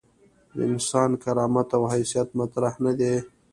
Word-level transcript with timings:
د 0.55 0.57
انسان 0.71 1.11
کرامت 1.23 1.67
او 1.77 1.83
حیثیت 1.93 2.29
مطرح 2.39 2.73
نه 2.85 2.91
دي. 2.99 3.15